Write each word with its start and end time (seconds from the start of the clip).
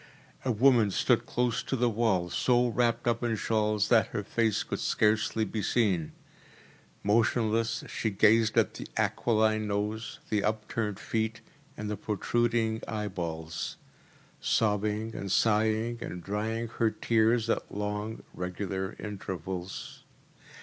A 0.43 0.51
woman 0.51 0.89
stood 0.89 1.27
close 1.27 1.61
to 1.61 1.75
the 1.75 1.87
wall, 1.87 2.31
so 2.31 2.69
wrapped 2.69 3.07
up 3.07 3.21
in 3.21 3.35
shawls 3.35 3.89
that 3.89 4.07
her 4.07 4.23
face 4.23 4.63
could 4.63 4.79
scarcely 4.79 5.45
be 5.45 5.61
seen. 5.61 6.11
Motionless 7.03 7.83
she 7.87 8.09
gazed 8.09 8.57
at 8.57 8.73
the 8.73 8.87
aquiline 8.97 9.67
nose, 9.67 10.17
the 10.31 10.43
upturned 10.43 10.97
feet, 10.99 11.41
and 11.77 11.87
the 11.87 11.97
protruding 11.97 12.81
eyeballs; 12.87 13.77
sobbing 14.39 15.13
and 15.13 15.31
sighing, 15.31 15.99
and 16.01 16.23
drying 16.23 16.67
her 16.79 16.89
tears 16.89 17.47
at 17.47 17.71
long, 17.71 18.23
regular 18.33 18.95
intervals. 18.97 20.01